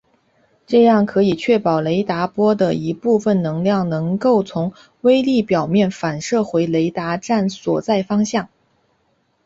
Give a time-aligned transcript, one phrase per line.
[0.65, 8.49] 这样可以确保雷达波的一部分能量能够从微粒表面反射回雷达站所在方向。